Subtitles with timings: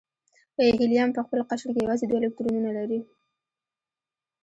[0.79, 2.99] هیلیم په خپل قشر کې یوازې دوه الکترونونه لري.